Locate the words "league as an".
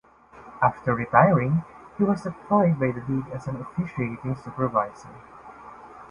3.07-3.57